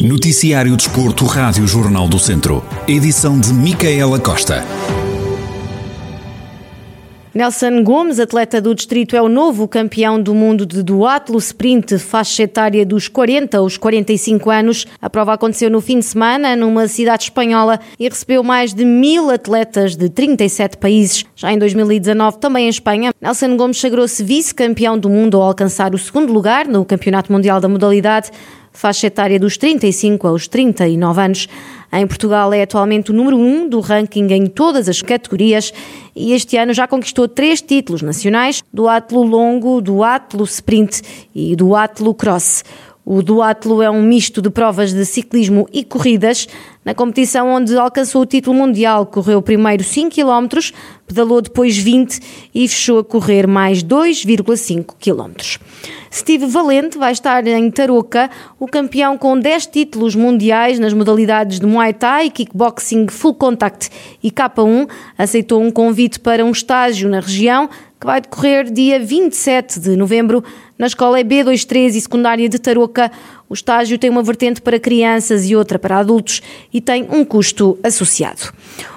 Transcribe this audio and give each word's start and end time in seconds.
Noticiário 0.00 0.76
Desporto, 0.76 1.24
Rádio 1.24 1.66
Jornal 1.68 2.08
do 2.08 2.18
Centro. 2.18 2.64
Edição 2.88 3.38
de 3.38 3.52
Micaela 3.54 4.18
Costa. 4.18 4.64
Nelson 7.32 7.82
Gomes, 7.82 8.18
atleta 8.18 8.60
do 8.60 8.74
distrito, 8.74 9.16
é 9.16 9.22
o 9.22 9.28
novo 9.28 9.66
campeão 9.66 10.20
do 10.20 10.34
mundo 10.34 10.66
de 10.66 10.82
duatlo 10.82 11.38
sprint, 11.38 11.98
faixa 11.98 12.44
etária 12.44 12.84
dos 12.84 13.08
40 13.08 13.58
aos 13.58 13.76
45 13.76 14.50
anos. 14.50 14.86
A 15.00 15.08
prova 15.08 15.32
aconteceu 15.34 15.70
no 15.70 15.80
fim 15.80 16.00
de 16.00 16.04
semana 16.04 16.56
numa 16.56 16.86
cidade 16.88 17.24
espanhola 17.24 17.78
e 17.98 18.08
recebeu 18.08 18.42
mais 18.42 18.74
de 18.74 18.84
mil 18.84 19.30
atletas 19.30 19.96
de 19.96 20.08
37 20.08 20.76
países. 20.76 21.24
Já 21.34 21.52
em 21.52 21.58
2019, 21.58 22.38
também 22.38 22.66
em 22.66 22.68
Espanha, 22.68 23.12
Nelson 23.20 23.56
Gomes 23.56 23.78
sagrou-se 23.78 24.22
vice-campeão 24.22 24.98
do 24.98 25.08
mundo 25.08 25.36
ao 25.36 25.44
alcançar 25.44 25.94
o 25.94 25.98
segundo 25.98 26.32
lugar 26.32 26.66
no 26.66 26.84
Campeonato 26.84 27.32
Mundial 27.32 27.60
da 27.60 27.68
modalidade 27.68 28.30
faixa 28.74 29.06
etária 29.06 29.38
dos 29.38 29.56
35 29.56 30.26
aos 30.26 30.46
39 30.46 31.20
anos. 31.22 31.48
Em 31.92 32.06
Portugal 32.06 32.52
é 32.52 32.62
atualmente 32.62 33.12
o 33.12 33.14
número 33.14 33.38
1 33.38 33.68
do 33.68 33.80
ranking 33.80 34.26
em 34.32 34.46
todas 34.46 34.88
as 34.88 35.00
categorias 35.00 35.72
e 36.14 36.32
este 36.32 36.56
ano 36.56 36.74
já 36.74 36.86
conquistou 36.86 37.28
três 37.28 37.62
títulos 37.62 38.02
nacionais 38.02 38.62
do 38.72 38.88
Atlo 38.88 39.22
Longo, 39.22 39.80
do 39.80 40.02
Atlo 40.02 40.44
Sprint 40.44 41.00
e 41.34 41.54
do 41.54 41.74
Atlo 41.76 42.12
Cross. 42.12 42.64
O 43.06 43.22
duatlo 43.22 43.82
é 43.82 43.90
um 43.90 44.02
misto 44.02 44.40
de 44.40 44.48
provas 44.48 44.94
de 44.94 45.04
ciclismo 45.04 45.68
e 45.70 45.84
corridas. 45.84 46.48
Na 46.84 46.94
competição 46.94 47.48
onde 47.48 47.78
alcançou 47.78 48.20
o 48.20 48.26
título 48.26 48.54
mundial, 48.54 49.06
correu 49.06 49.40
primeiro 49.40 49.82
5 49.82 50.14
km, 50.14 50.60
pedalou 51.06 51.40
depois 51.40 51.78
20 51.78 52.20
e 52.54 52.68
fechou 52.68 52.98
a 52.98 53.04
correr 53.04 53.46
mais 53.46 53.82
2,5 53.82 54.94
km. 55.00 55.58
Steve 56.12 56.46
Valente 56.46 56.98
vai 56.98 57.12
estar 57.12 57.46
em 57.46 57.70
Tarouca, 57.70 58.30
o 58.60 58.66
campeão 58.66 59.16
com 59.16 59.38
10 59.38 59.66
títulos 59.66 60.14
mundiais 60.14 60.78
nas 60.78 60.92
modalidades 60.92 61.58
de 61.58 61.66
Muay 61.66 61.94
Thai, 61.94 62.30
Kickboxing, 62.30 63.08
Full 63.08 63.34
Contact 63.34 63.88
e 64.22 64.30
K1, 64.30 64.86
aceitou 65.16 65.62
um 65.62 65.70
convite 65.70 66.20
para 66.20 66.44
um 66.44 66.50
estágio 66.50 67.08
na 67.08 67.20
região 67.20 67.68
que 67.98 68.06
vai 68.06 68.20
decorrer 68.20 68.70
dia 68.70 69.00
27 69.00 69.80
de 69.80 69.96
novembro 69.96 70.44
na 70.78 70.86
escola 70.86 71.18
B23 71.20 71.94
e 71.94 72.00
secundária 72.02 72.48
de 72.48 72.58
Tarouca. 72.58 73.10
O 73.54 73.56
estágio 73.56 73.96
tem 73.96 74.10
uma 74.10 74.20
vertente 74.20 74.60
para 74.60 74.80
crianças 74.80 75.48
e 75.48 75.54
outra 75.54 75.78
para 75.78 75.98
adultos 75.98 76.42
e 76.72 76.80
tem 76.80 77.06
um 77.08 77.24
custo 77.24 77.78
associado. 77.84 78.52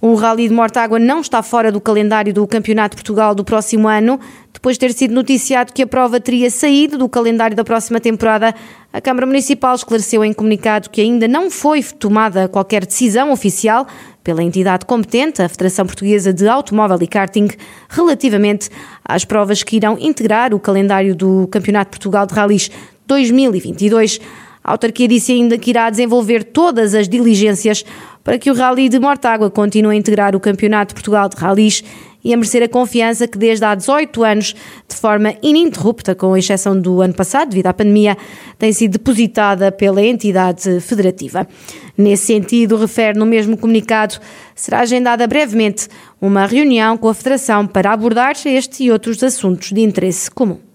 O 0.00 0.16
Rally 0.16 0.48
de 0.48 0.54
Mortágua 0.54 0.98
não 0.98 1.20
está 1.20 1.40
fora 1.40 1.70
do 1.70 1.80
calendário 1.80 2.34
do 2.34 2.44
Campeonato 2.48 2.96
de 2.96 3.00
Portugal 3.00 3.32
do 3.32 3.44
próximo 3.44 3.86
ano. 3.86 4.18
Depois 4.52 4.74
de 4.74 4.80
ter 4.80 4.92
sido 4.92 5.14
noticiado 5.14 5.72
que 5.72 5.82
a 5.82 5.86
prova 5.86 6.18
teria 6.18 6.50
saído 6.50 6.98
do 6.98 7.08
calendário 7.08 7.56
da 7.56 7.62
próxima 7.62 8.00
temporada, 8.00 8.52
a 8.92 9.00
Câmara 9.00 9.24
Municipal 9.24 9.72
esclareceu 9.72 10.24
em 10.24 10.32
comunicado 10.32 10.90
que 10.90 11.00
ainda 11.00 11.28
não 11.28 11.48
foi 11.48 11.80
tomada 11.80 12.48
qualquer 12.48 12.84
decisão 12.84 13.30
oficial 13.30 13.86
pela 14.24 14.42
entidade 14.42 14.84
competente, 14.84 15.40
a 15.40 15.48
Federação 15.48 15.86
Portuguesa 15.86 16.32
de 16.32 16.48
Automóvel 16.48 16.98
e 17.00 17.06
Karting, 17.06 17.48
relativamente 17.88 18.68
às 19.04 19.24
provas 19.24 19.62
que 19.62 19.76
irão 19.76 19.96
integrar 19.98 20.52
o 20.52 20.58
calendário 20.58 21.14
do 21.14 21.46
Campeonato 21.52 21.92
de 21.92 21.98
Portugal 21.98 22.26
de 22.26 22.34
Rallys 22.34 22.70
2022. 23.10 24.20
A 24.62 24.72
autarquia 24.72 25.08
disse 25.08 25.32
ainda 25.32 25.58
que 25.58 25.70
irá 25.70 25.90
desenvolver 25.90 26.44
todas 26.44 26.94
as 26.94 27.08
diligências 27.08 27.84
para 28.22 28.38
que 28.38 28.50
o 28.50 28.54
Rally 28.54 28.88
de 28.88 29.00
Mortágua 29.00 29.50
continue 29.50 29.96
a 29.96 29.98
integrar 29.98 30.36
o 30.36 30.40
Campeonato 30.40 30.90
de 30.90 30.94
Portugal 30.94 31.28
de 31.28 31.36
Rallys 31.36 31.82
e 32.22 32.32
a 32.32 32.36
merecer 32.36 32.62
a 32.62 32.68
confiança 32.68 33.26
que 33.26 33.38
desde 33.38 33.64
há 33.64 33.74
18 33.74 34.22
anos, 34.22 34.54
de 34.86 34.94
forma 34.94 35.34
ininterrupta, 35.42 36.14
com 36.14 36.36
exceção 36.36 36.78
do 36.78 37.00
ano 37.00 37.14
passado, 37.14 37.48
devido 37.48 37.66
à 37.66 37.72
pandemia, 37.72 38.16
tem 38.58 38.72
sido 38.72 38.92
depositada 38.92 39.72
pela 39.72 40.02
entidade 40.02 40.80
federativa. 40.80 41.48
Nesse 41.96 42.26
sentido, 42.26 42.76
refere 42.76 43.18
no 43.18 43.24
mesmo 43.26 43.56
comunicado, 43.56 44.18
será 44.54 44.80
agendada 44.80 45.26
brevemente 45.26 45.88
uma 46.20 46.44
reunião 46.44 46.96
com 46.98 47.08
a 47.08 47.14
Federação 47.14 47.66
para 47.66 47.92
abordar 47.92 48.36
este 48.44 48.84
e 48.84 48.92
outros 48.92 49.22
assuntos 49.24 49.72
de 49.72 49.80
interesse 49.80 50.30
comum. 50.30 50.69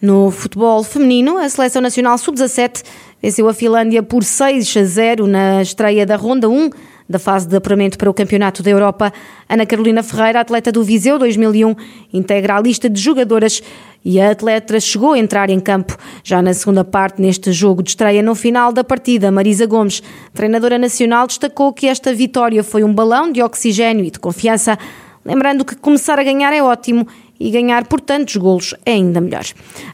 No 0.00 0.30
futebol 0.30 0.82
feminino, 0.82 1.38
a 1.38 1.48
Seleção 1.48 1.80
Nacional 1.80 2.18
Sub-17 2.18 2.82
venceu 3.22 3.48
a 3.48 3.54
Finlândia 3.54 4.02
por 4.02 4.22
6 4.22 4.76
a 4.76 4.84
0 4.84 5.26
na 5.26 5.62
estreia 5.62 6.04
da 6.04 6.16
Ronda 6.16 6.48
1 6.48 6.70
da 7.08 7.18
fase 7.18 7.46
de 7.46 7.56
apuramento 7.56 7.98
para 7.98 8.10
o 8.10 8.14
Campeonato 8.14 8.62
da 8.62 8.70
Europa. 8.70 9.12
Ana 9.48 9.66
Carolina 9.66 10.02
Ferreira, 10.02 10.40
atleta 10.40 10.72
do 10.72 10.82
Viseu 10.82 11.18
2001, 11.18 11.74
integra 12.12 12.56
a 12.56 12.60
lista 12.60 12.88
de 12.88 13.00
jogadoras 13.00 13.62
e 14.04 14.20
a 14.20 14.30
atleta 14.30 14.78
chegou 14.80 15.12
a 15.12 15.18
entrar 15.18 15.50
em 15.50 15.60
campo 15.60 15.96
já 16.22 16.42
na 16.42 16.52
segunda 16.54 16.84
parte 16.84 17.20
neste 17.20 17.52
jogo 17.52 17.82
de 17.82 17.90
estreia. 17.90 18.22
No 18.22 18.34
final 18.34 18.72
da 18.72 18.82
partida, 18.82 19.30
Marisa 19.30 19.66
Gomes, 19.66 20.02
treinadora 20.32 20.78
nacional, 20.78 21.26
destacou 21.26 21.72
que 21.72 21.86
esta 21.86 22.12
vitória 22.14 22.62
foi 22.64 22.82
um 22.84 22.92
balão 22.92 23.30
de 23.30 23.42
oxigênio 23.42 24.04
e 24.04 24.10
de 24.10 24.18
confiança, 24.18 24.78
lembrando 25.24 25.64
que 25.64 25.76
começar 25.76 26.18
a 26.18 26.24
ganhar 26.24 26.52
é 26.52 26.62
ótimo 26.62 27.06
e 27.38 27.50
ganhar 27.50 27.86
por 27.86 28.00
tantos 28.00 28.36
golos 28.36 28.74
é 28.84 28.92
ainda 28.92 29.20
melhor. 29.20 29.44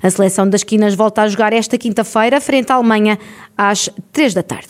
A 0.03 0.11
seleção 0.11 0.49
das 0.49 0.63
Quinas 0.63 0.95
volta 0.95 1.23
a 1.23 1.29
jogar 1.29 1.53
esta 1.53 1.79
quinta-feira 1.79 2.41
frente 2.41 2.71
à 2.71 2.75
Alemanha 2.75 3.19
às 3.57 3.91
três 4.13 4.35
da 4.35 4.43
tarde. 4.43 4.69